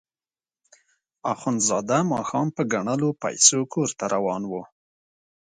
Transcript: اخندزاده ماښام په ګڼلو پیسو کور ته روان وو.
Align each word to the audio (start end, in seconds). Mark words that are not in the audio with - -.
اخندزاده 1.33 1.97
ماښام 2.13 2.47
په 2.55 2.61
ګڼلو 2.73 3.09
پیسو 3.23 3.59
کور 3.73 3.89
ته 3.97 4.05
روان 4.13 4.41
وو. 4.47 4.63